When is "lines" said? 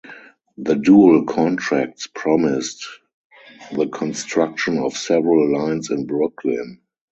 5.55-5.91